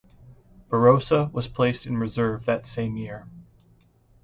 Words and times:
"Barrosa" 0.71 1.31
was 1.31 1.47
placed 1.47 1.85
in 1.85 1.95
Reserve 1.95 2.45
that 2.45 2.65
same 2.65 2.97
year. 2.97 3.27